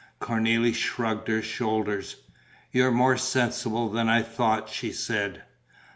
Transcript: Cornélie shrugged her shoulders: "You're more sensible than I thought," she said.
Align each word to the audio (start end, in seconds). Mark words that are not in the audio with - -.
Cornélie 0.19 0.73
shrugged 0.73 1.27
her 1.27 1.43
shoulders: 1.43 2.15
"You're 2.71 2.89
more 2.89 3.17
sensible 3.17 3.87
than 3.89 4.09
I 4.09 4.23
thought," 4.23 4.67
she 4.67 4.91
said. 4.91 5.43